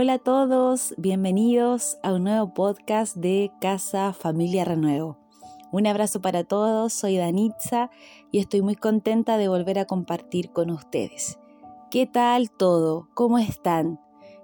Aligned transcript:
Hola 0.00 0.12
a 0.12 0.18
todos, 0.20 0.94
bienvenidos 0.96 1.98
a 2.04 2.12
un 2.12 2.22
nuevo 2.22 2.54
podcast 2.54 3.16
de 3.16 3.50
Casa 3.60 4.12
Familia 4.12 4.64
Renuevo. 4.64 5.18
Un 5.72 5.88
abrazo 5.88 6.20
para 6.20 6.44
todos, 6.44 6.92
soy 6.92 7.16
Danitza 7.16 7.90
y 8.30 8.38
estoy 8.38 8.62
muy 8.62 8.76
contenta 8.76 9.38
de 9.38 9.48
volver 9.48 9.76
a 9.80 9.86
compartir 9.86 10.52
con 10.52 10.70
ustedes. 10.70 11.40
¿Qué 11.90 12.06
tal 12.06 12.52
todo? 12.52 13.08
¿Cómo 13.14 13.38
están? 13.38 13.98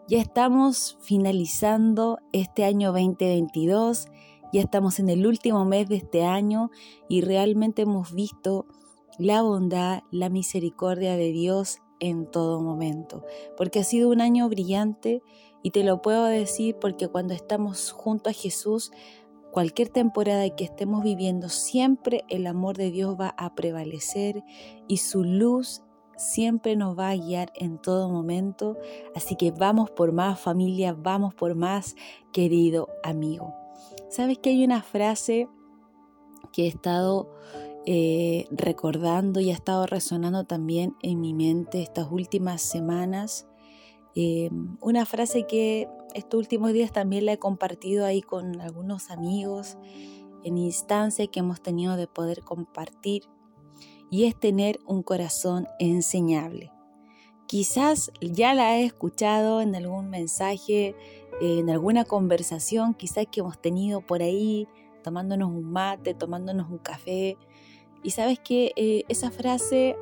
Ya 0.08 0.18
estamos 0.18 0.98
finalizando 1.02 2.18
este 2.32 2.64
año 2.64 2.88
2022, 2.88 4.08
ya 4.52 4.60
estamos 4.60 4.98
en 4.98 5.08
el 5.08 5.24
último 5.24 5.64
mes 5.64 5.88
de 5.88 5.98
este 5.98 6.24
año 6.24 6.72
y 7.08 7.20
realmente 7.20 7.82
hemos 7.82 8.12
visto 8.12 8.66
la 9.18 9.42
bondad, 9.42 10.02
la 10.10 10.30
misericordia 10.30 11.16
de 11.16 11.30
Dios 11.30 11.78
en 12.04 12.26
todo 12.26 12.60
momento, 12.60 13.24
porque 13.56 13.80
ha 13.80 13.84
sido 13.84 14.10
un 14.10 14.20
año 14.20 14.48
brillante 14.48 15.22
y 15.62 15.70
te 15.70 15.82
lo 15.82 16.02
puedo 16.02 16.24
decir 16.26 16.76
porque 16.80 17.08
cuando 17.08 17.32
estamos 17.32 17.90
junto 17.90 18.28
a 18.28 18.34
Jesús, 18.34 18.92
cualquier 19.50 19.88
temporada 19.88 20.48
que 20.50 20.64
estemos 20.64 21.02
viviendo, 21.02 21.48
siempre 21.48 22.24
el 22.28 22.46
amor 22.46 22.76
de 22.76 22.90
Dios 22.90 23.16
va 23.18 23.34
a 23.38 23.54
prevalecer 23.54 24.44
y 24.86 24.98
su 24.98 25.24
luz 25.24 25.82
siempre 26.16 26.76
nos 26.76 26.98
va 26.98 27.08
a 27.08 27.16
guiar 27.16 27.50
en 27.54 27.78
todo 27.78 28.10
momento. 28.10 28.76
Así 29.14 29.36
que 29.36 29.50
vamos 29.50 29.90
por 29.90 30.12
más 30.12 30.38
familia, 30.38 30.92
vamos 30.92 31.34
por 31.34 31.54
más 31.54 31.96
querido 32.32 32.88
amigo. 33.02 33.54
¿Sabes 34.10 34.38
que 34.38 34.50
hay 34.50 34.64
una 34.64 34.82
frase 34.82 35.48
que 36.52 36.64
he 36.64 36.68
estado 36.68 37.30
eh, 37.86 38.46
recordando 38.50 39.40
y 39.40 39.50
ha 39.50 39.54
estado 39.54 39.86
resonando 39.86 40.44
también 40.44 40.96
en 41.02 41.20
mi 41.20 41.34
mente 41.34 41.82
estas 41.82 42.08
últimas 42.10 42.62
semanas? 42.62 43.46
Eh, 44.14 44.50
una 44.80 45.06
frase 45.06 45.46
que 45.46 45.88
estos 46.14 46.38
últimos 46.38 46.72
días 46.72 46.92
también 46.92 47.26
la 47.26 47.32
he 47.32 47.38
compartido 47.38 48.06
ahí 48.06 48.22
con 48.22 48.60
algunos 48.60 49.10
amigos 49.10 49.76
en 50.44 50.58
instancias 50.58 51.28
que 51.28 51.40
hemos 51.40 51.62
tenido 51.62 51.96
de 51.96 52.06
poder 52.06 52.42
compartir 52.42 53.24
y 54.10 54.24
es 54.24 54.38
tener 54.38 54.78
un 54.86 55.02
corazón 55.02 55.66
enseñable. 55.78 56.70
Quizás 57.46 58.12
ya 58.20 58.54
la 58.54 58.78
he 58.78 58.84
escuchado 58.84 59.60
en 59.60 59.74
algún 59.74 60.08
mensaje, 60.08 60.94
en 61.40 61.68
alguna 61.68 62.04
conversación, 62.04 62.94
quizás 62.94 63.26
que 63.30 63.40
hemos 63.40 63.60
tenido 63.60 64.00
por 64.00 64.22
ahí, 64.22 64.68
tomándonos 65.02 65.50
un 65.50 65.70
mate, 65.70 66.14
tomándonos 66.14 66.70
un 66.70 66.78
café. 66.78 67.36
Y 68.04 68.10
sabes 68.10 68.38
que 68.38 68.72
eh, 68.76 69.04
esa 69.08 69.32
frase 69.32 69.96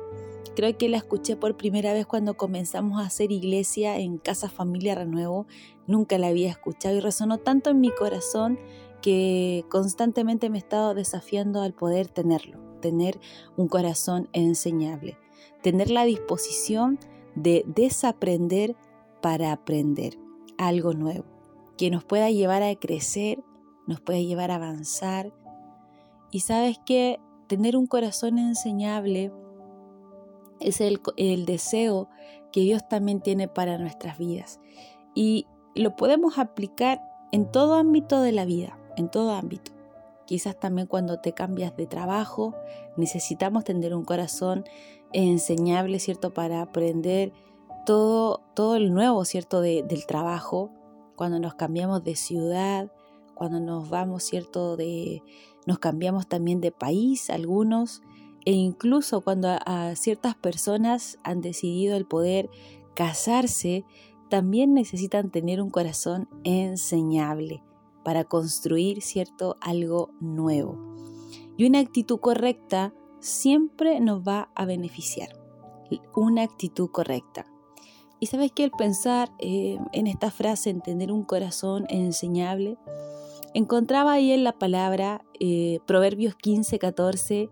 creo 0.55 0.77
que 0.77 0.89
la 0.89 0.97
escuché 0.97 1.35
por 1.35 1.57
primera 1.57 1.93
vez 1.93 2.05
cuando 2.05 2.35
comenzamos 2.35 3.01
a 3.01 3.07
hacer 3.07 3.31
iglesia 3.31 3.97
en 3.97 4.19
Casa 4.19 4.49
Familia 4.49 4.93
Renuevo. 4.93 5.47
Nunca 5.87 6.19
la 6.19 6.27
había 6.27 6.51
escuchado 6.51 6.95
y 6.95 6.99
resonó 6.99 7.39
tanto 7.39 7.71
en 7.71 7.81
mi 7.81 7.89
corazón 7.89 8.59
que 9.01 9.65
constantemente 9.69 10.51
me 10.51 10.57
he 10.57 10.59
estado 10.59 10.93
desafiando 10.93 11.63
al 11.63 11.73
poder 11.73 12.07
tenerlo 12.07 12.63
tener 12.83 13.17
un 13.55 13.69
corazón 13.69 14.27
enseñable, 14.33 15.17
tener 15.61 15.89
la 15.89 16.03
disposición 16.03 16.99
de 17.33 17.63
desaprender 17.65 18.75
para 19.21 19.53
aprender 19.53 20.19
algo 20.57 20.93
nuevo, 20.93 21.23
que 21.77 21.89
nos 21.89 22.03
pueda 22.03 22.29
llevar 22.29 22.61
a 22.61 22.75
crecer, 22.75 23.41
nos 23.87 24.01
pueda 24.01 24.19
llevar 24.19 24.51
a 24.51 24.55
avanzar. 24.55 25.33
Y 26.29 26.41
sabes 26.41 26.77
que 26.85 27.21
tener 27.53 27.77
un 27.77 27.85
corazón 27.85 28.39
enseñable 28.39 29.31
es 30.59 30.81
el, 30.81 31.45
deseo 31.45 32.09
que 32.51 32.61
Dios 32.61 32.81
también 32.89 33.21
tiene 33.21 33.47
para 33.47 33.77
nuestras 33.77 34.17
vidas. 34.17 34.59
Y 35.13 35.45
lo 35.75 35.95
podemos 35.95 36.39
aplicar 36.39 36.99
en 37.31 37.51
todo 37.51 37.75
ámbito 37.75 38.21
de 38.21 38.31
la 38.31 38.45
vida, 38.45 38.79
en 38.97 39.07
todo 39.07 39.35
ámbito. 39.35 39.71
Quizás 40.25 40.59
también 40.59 40.87
cuando 40.87 41.19
te 41.19 41.33
cambias 41.33 41.77
de 41.77 41.85
trabajo, 41.85 42.55
necesitamos 42.97 43.65
tener 43.65 43.93
un 43.93 44.03
corazón 44.03 44.63
enseñable, 45.11 45.99
¿cierto? 45.99 46.33
Para 46.33 46.63
aprender 46.63 47.33
todo, 47.85 48.41
todo 48.55 48.77
el 48.77 48.95
nuevo, 48.95 49.25
¿cierto? 49.25 49.61
del 49.61 50.07
trabajo. 50.07 50.71
Cuando 51.15 51.39
nos 51.39 51.53
cambiamos 51.53 52.03
de 52.03 52.15
ciudad, 52.15 52.91
cuando 53.35 53.59
nos 53.59 53.91
vamos, 53.91 54.23
¿cierto? 54.23 54.75
De, 54.75 55.21
nos 55.65 55.79
cambiamos 55.79 56.27
también 56.27 56.61
de 56.61 56.71
país, 56.71 57.29
algunos. 57.29 58.01
E 58.45 58.51
incluso 58.51 59.21
cuando 59.21 59.47
a 59.65 59.95
ciertas 59.95 60.35
personas 60.35 61.17
han 61.23 61.41
decidido 61.41 61.95
el 61.95 62.05
poder 62.05 62.49
casarse, 62.93 63.85
también 64.29 64.73
necesitan 64.73 65.31
tener 65.31 65.61
un 65.61 65.69
corazón 65.69 66.27
enseñable 66.43 67.63
para 68.03 68.25
construir, 68.25 69.01
¿cierto?, 69.01 69.57
algo 69.61 70.11
nuevo. 70.19 70.77
Y 71.55 71.65
una 71.65 71.79
actitud 71.79 72.19
correcta 72.19 72.93
siempre 73.19 73.99
nos 73.99 74.21
va 74.21 74.49
a 74.55 74.65
beneficiar. 74.65 75.29
Una 76.15 76.41
actitud 76.41 76.89
correcta. 76.89 77.45
Y 78.19 78.27
sabes 78.27 78.51
que 78.51 78.63
el 78.63 78.71
pensar 78.71 79.31
eh, 79.39 79.77
en 79.91 80.07
esta 80.07 80.31
frase, 80.31 80.69
en 80.69 80.81
tener 80.81 81.11
un 81.11 81.23
corazón 81.23 81.85
enseñable, 81.89 82.77
encontraba 83.53 84.13
ahí 84.13 84.31
en 84.31 84.43
la 84.43 84.53
palabra 84.53 85.23
eh, 85.39 85.79
Proverbios 85.85 86.35
15, 86.35 86.79
14, 86.79 87.49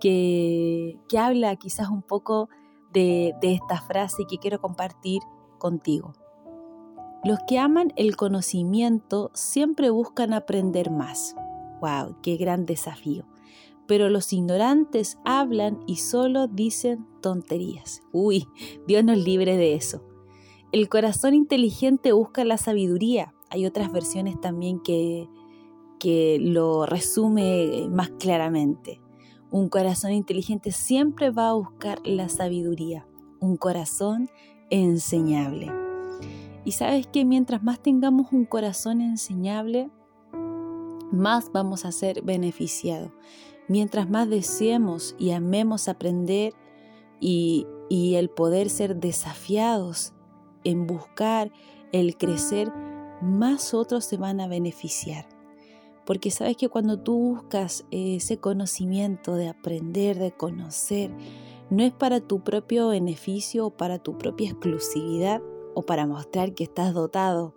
que, 0.00 0.98
que 1.08 1.18
habla 1.18 1.56
quizás 1.56 1.88
un 1.88 2.02
poco 2.02 2.48
de, 2.92 3.34
de 3.40 3.54
esta 3.54 3.80
frase 3.80 4.24
que 4.28 4.38
quiero 4.38 4.60
compartir 4.60 5.20
contigo. 5.58 6.14
Los 7.24 7.40
que 7.48 7.58
aman 7.58 7.92
el 7.96 8.16
conocimiento 8.16 9.30
siempre 9.34 9.90
buscan 9.90 10.32
aprender 10.32 10.90
más. 10.90 11.34
¡Wow! 11.80 12.16
¡Qué 12.22 12.36
gran 12.36 12.64
desafío! 12.64 13.26
Pero 13.88 14.08
los 14.08 14.32
ignorantes 14.32 15.18
hablan 15.24 15.80
y 15.86 15.96
solo 15.96 16.46
dicen 16.46 17.06
tonterías. 17.20 18.02
Uy, 18.12 18.46
Dios 18.86 19.02
nos 19.02 19.18
libre 19.18 19.56
de 19.56 19.74
eso. 19.74 20.04
El 20.70 20.88
corazón 20.88 21.34
inteligente 21.34 22.12
busca 22.12 22.44
la 22.44 22.58
sabiduría. 22.58 23.34
Hay 23.50 23.66
otras 23.66 23.90
versiones 23.90 24.40
también 24.40 24.80
que, 24.80 25.28
que 25.98 26.38
lo 26.40 26.86
resume 26.86 27.88
más 27.90 28.10
claramente. 28.10 29.00
Un 29.50 29.68
corazón 29.68 30.12
inteligente 30.12 30.72
siempre 30.72 31.30
va 31.30 31.50
a 31.50 31.54
buscar 31.54 32.00
la 32.04 32.28
sabiduría. 32.28 33.06
Un 33.40 33.56
corazón 33.56 34.28
enseñable. 34.70 35.72
Y 36.64 36.72
sabes 36.72 37.06
que 37.06 37.24
mientras 37.24 37.62
más 37.62 37.80
tengamos 37.80 38.32
un 38.32 38.44
corazón 38.44 39.00
enseñable, 39.00 39.90
más 41.10 41.50
vamos 41.52 41.84
a 41.84 41.92
ser 41.92 42.22
beneficiados. 42.22 43.10
Mientras 43.68 44.08
más 44.08 44.28
deseemos 44.28 45.14
y 45.18 45.30
amemos 45.30 45.88
aprender 45.88 46.52
y, 47.20 47.66
y 47.88 48.16
el 48.16 48.28
poder 48.28 48.70
ser 48.70 48.96
desafiados 48.96 50.12
en 50.64 50.86
buscar 50.86 51.50
el 51.92 52.16
crecer, 52.16 52.72
más 53.22 53.72
otros 53.72 54.04
se 54.04 54.16
van 54.16 54.40
a 54.40 54.48
beneficiar. 54.48 55.37
Porque 56.08 56.30
sabes 56.30 56.56
que 56.56 56.70
cuando 56.70 56.98
tú 56.98 57.18
buscas 57.18 57.84
ese 57.90 58.38
conocimiento 58.38 59.34
de 59.34 59.48
aprender, 59.50 60.18
de 60.18 60.32
conocer, 60.32 61.14
no 61.68 61.82
es 61.82 61.92
para 61.92 62.20
tu 62.20 62.42
propio 62.42 62.88
beneficio 62.88 63.66
o 63.66 63.76
para 63.76 63.98
tu 63.98 64.16
propia 64.16 64.48
exclusividad, 64.48 65.42
o 65.74 65.82
para 65.82 66.06
mostrar 66.06 66.54
que 66.54 66.64
estás 66.64 66.94
dotado, 66.94 67.54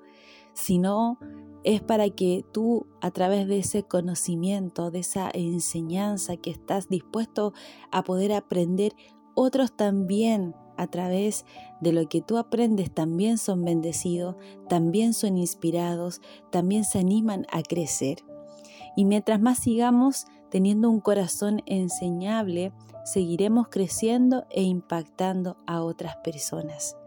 sino 0.52 1.18
es 1.64 1.80
para 1.80 2.10
que 2.10 2.44
tú 2.52 2.88
a 3.00 3.12
través 3.12 3.48
de 3.48 3.60
ese 3.60 3.84
conocimiento, 3.84 4.92
de 4.92 5.00
esa 5.00 5.32
enseñanza 5.34 6.36
que 6.36 6.52
estás 6.52 6.90
dispuesto 6.90 7.54
a 7.90 8.04
poder 8.04 8.34
aprender, 8.34 8.98
otros 9.34 9.72
también 9.78 10.56
a 10.76 10.88
través 10.88 11.46
de 11.80 11.94
lo 11.94 12.10
que 12.10 12.22
tú 12.22 12.38
aprendes 12.38 12.94
también 12.94 13.38
son 13.38 13.64
bendecidos, 13.64 14.36
también 14.68 15.14
son 15.14 15.38
inspirados, 15.38 16.20
también 16.52 16.84
se 16.84 17.00
animan 17.00 17.46
a 17.50 17.64
crecer. 17.64 18.26
Y 18.96 19.06
mientras 19.06 19.40
más 19.40 19.60
sigamos 19.60 20.26
teniendo 20.50 20.90
un 20.90 21.00
corazón 21.00 21.62
enseñable, 21.66 22.74
seguiremos 23.06 23.70
creciendo 23.70 24.46
e 24.50 24.64
impactando 24.64 25.58
a 25.66 25.82
otras 25.82 26.18
personas. 26.18 26.98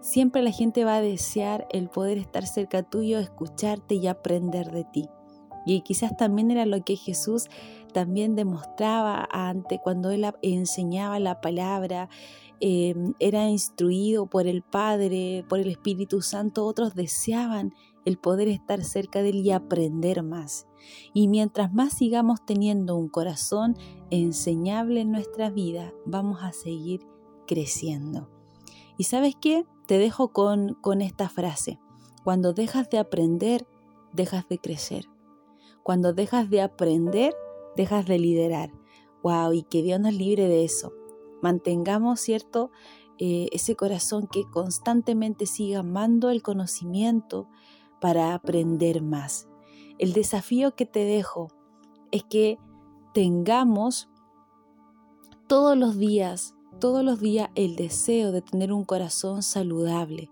Siempre 0.00 0.42
la 0.42 0.50
gente 0.50 0.84
va 0.84 0.96
a 0.96 1.00
desear 1.00 1.66
el 1.70 1.88
poder 1.88 2.18
estar 2.18 2.46
cerca 2.46 2.82
tuyo, 2.82 3.18
escucharte 3.18 3.94
y 3.94 4.06
aprender 4.06 4.70
de 4.70 4.84
ti. 4.84 5.08
Y 5.64 5.80
quizás 5.80 6.14
también 6.16 6.50
era 6.50 6.66
lo 6.66 6.84
que 6.84 6.96
Jesús 6.96 7.48
también 7.94 8.36
demostraba 8.36 9.26
ante 9.30 9.78
cuando 9.78 10.10
él 10.10 10.26
enseñaba 10.42 11.18
la 11.20 11.40
palabra, 11.40 12.10
em, 12.60 13.14
era 13.18 13.48
instruido 13.48 14.26
por 14.26 14.46
el 14.46 14.62
Padre, 14.62 15.44
por 15.48 15.58
el 15.58 15.68
Espíritu 15.68 16.20
Santo, 16.20 16.66
otros 16.66 16.94
deseaban 16.94 17.72
el 18.04 18.18
poder 18.18 18.48
estar 18.48 18.84
cerca 18.84 19.22
de 19.22 19.30
él 19.30 19.36
y 19.36 19.50
aprender 19.50 20.22
más. 20.22 20.66
Y 21.12 21.28
mientras 21.28 21.72
más 21.72 21.94
sigamos 21.94 22.44
teniendo 22.44 22.96
un 22.96 23.08
corazón 23.08 23.76
enseñable 24.10 25.00
en 25.00 25.10
nuestra 25.10 25.50
vida, 25.50 25.92
vamos 26.04 26.42
a 26.42 26.52
seguir 26.52 27.06
creciendo. 27.46 28.28
¿Y 28.96 29.04
sabes 29.04 29.34
qué? 29.40 29.64
te 29.86 29.98
dejo 29.98 30.28
con, 30.28 30.74
con 30.74 31.02
esta 31.02 31.28
frase. 31.28 31.78
Cuando 32.22 32.52
dejas 32.52 32.88
de 32.90 32.98
aprender, 32.98 33.66
dejas 34.12 34.48
de 34.48 34.58
crecer. 34.58 35.06
Cuando 35.82 36.12
dejas 36.12 36.48
de 36.48 36.62
aprender, 36.62 37.34
dejas 37.76 38.06
de 38.06 38.18
liderar. 38.18 38.72
¡Wow! 39.22 39.52
Y 39.52 39.62
que 39.62 39.82
Dios 39.82 40.00
nos 40.00 40.14
libre 40.14 40.48
de 40.48 40.64
eso. 40.64 40.92
Mantengamos, 41.42 42.20
¿cierto? 42.20 42.70
Eh, 43.18 43.48
ese 43.52 43.76
corazón 43.76 44.26
que 44.26 44.44
constantemente 44.50 45.46
siga 45.46 45.80
amando 45.80 46.30
el 46.30 46.42
conocimiento 46.42 47.48
para 48.04 48.34
aprender 48.34 49.00
más. 49.00 49.48
El 49.98 50.12
desafío 50.12 50.76
que 50.76 50.84
te 50.84 51.06
dejo 51.06 51.48
es 52.12 52.22
que 52.22 52.58
tengamos 53.14 54.10
todos 55.46 55.74
los 55.74 55.96
días, 55.96 56.54
todos 56.80 57.02
los 57.02 57.18
días 57.18 57.48
el 57.54 57.76
deseo 57.76 58.30
de 58.30 58.42
tener 58.42 58.74
un 58.74 58.84
corazón 58.84 59.42
saludable, 59.42 60.28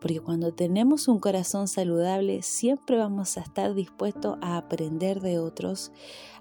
porque 0.00 0.20
cuando 0.20 0.52
tenemos 0.52 1.08
un 1.08 1.20
corazón 1.20 1.68
saludable 1.68 2.42
siempre 2.42 2.96
vamos 2.96 3.36
a 3.36 3.40
estar 3.40 3.74
dispuestos 3.74 4.38
a 4.40 4.56
aprender 4.56 5.20
de 5.20 5.38
otros, 5.38 5.92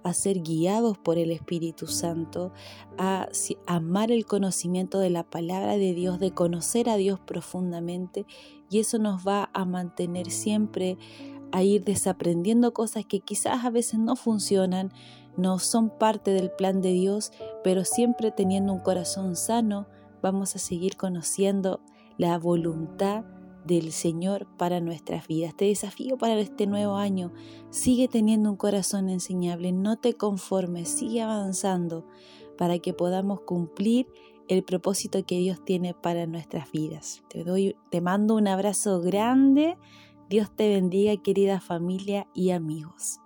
a 0.03 0.13
ser 0.13 0.41
guiados 0.41 0.97
por 0.97 1.17
el 1.17 1.31
Espíritu 1.31 1.87
Santo, 1.87 2.53
a 2.97 3.27
amar 3.67 4.11
el 4.11 4.25
conocimiento 4.25 4.99
de 4.99 5.09
la 5.09 5.23
palabra 5.23 5.77
de 5.77 5.93
Dios, 5.93 6.19
de 6.19 6.31
conocer 6.31 6.89
a 6.89 6.95
Dios 6.95 7.19
profundamente 7.19 8.25
y 8.69 8.79
eso 8.79 8.97
nos 8.97 9.27
va 9.27 9.49
a 9.53 9.65
mantener 9.65 10.31
siempre 10.31 10.97
a 11.51 11.63
ir 11.63 11.83
desaprendiendo 11.83 12.73
cosas 12.73 13.05
que 13.05 13.19
quizás 13.19 13.65
a 13.65 13.69
veces 13.69 13.99
no 13.99 14.15
funcionan, 14.15 14.93
no 15.35 15.59
son 15.59 15.89
parte 15.89 16.31
del 16.31 16.51
plan 16.51 16.81
de 16.81 16.91
Dios, 16.91 17.31
pero 17.63 17.83
siempre 17.83 18.31
teniendo 18.31 18.71
un 18.71 18.79
corazón 18.79 19.35
sano, 19.35 19.87
vamos 20.21 20.55
a 20.55 20.59
seguir 20.59 20.95
conociendo 20.95 21.81
la 22.17 22.37
voluntad 22.37 23.25
del 23.65 23.91
Señor 23.91 24.47
para 24.57 24.79
nuestras 24.79 25.27
vidas. 25.27 25.55
Te 25.55 25.65
desafío 25.65 26.17
para 26.17 26.39
este 26.39 26.67
nuevo 26.67 26.95
año. 26.95 27.31
Sigue 27.69 28.07
teniendo 28.07 28.49
un 28.49 28.57
corazón 28.57 29.09
enseñable, 29.09 29.71
no 29.71 29.97
te 29.97 30.13
conformes, 30.13 30.89
sigue 30.89 31.21
avanzando 31.21 32.05
para 32.57 32.79
que 32.79 32.93
podamos 32.93 33.41
cumplir 33.41 34.07
el 34.47 34.63
propósito 34.63 35.23
que 35.25 35.37
Dios 35.37 35.63
tiene 35.63 35.93
para 35.93 36.25
nuestras 36.25 36.71
vidas. 36.71 37.21
Te 37.29 37.43
doy 37.43 37.75
te 37.89 38.01
mando 38.01 38.35
un 38.35 38.47
abrazo 38.47 39.01
grande. 39.01 39.77
Dios 40.29 40.51
te 40.55 40.69
bendiga, 40.69 41.15
querida 41.17 41.59
familia 41.59 42.27
y 42.33 42.51
amigos. 42.51 43.19